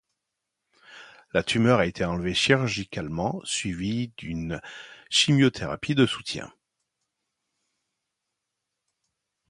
La 1.31 1.43
tumeur 1.43 1.77
a 1.77 1.85
été 1.85 2.03
enlevée 2.03 2.33
chirurgicalement, 2.33 3.39
suivie 3.43 4.11
d'une 4.17 4.59
chimiothérapie 5.11 5.93
de 5.93 6.07
soutien. 6.07 6.51